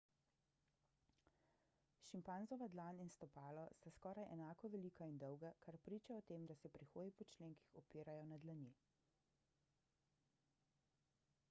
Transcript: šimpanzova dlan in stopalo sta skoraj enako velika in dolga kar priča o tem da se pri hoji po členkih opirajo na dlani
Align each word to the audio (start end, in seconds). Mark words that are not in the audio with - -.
šimpanzova 2.11 2.67
dlan 2.75 3.01
in 3.03 3.11
stopalo 3.15 3.67
sta 3.81 3.93
skoraj 3.97 4.25
enako 4.37 4.73
velika 4.77 5.09
in 5.13 5.21
dolga 5.25 5.53
kar 5.67 5.79
priča 5.89 6.17
o 6.23 6.27
tem 6.33 6.49
da 6.55 6.57
se 6.63 6.73
pri 6.79 6.89
hoji 6.95 7.15
po 7.21 7.29
členkih 7.37 7.79
opirajo 7.85 8.27
na 8.35 8.41
dlani 8.49 8.75